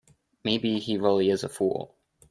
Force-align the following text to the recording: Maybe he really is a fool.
Maybe 0.43 0.79
he 0.79 0.97
really 0.97 1.29
is 1.29 1.43
a 1.43 1.47
fool. 1.47 1.93